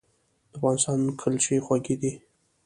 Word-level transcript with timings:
د 0.51 0.51
افغانستان 0.55 0.99
کلچې 1.21 1.55
خوږې 1.65 1.95
دي 2.01 2.11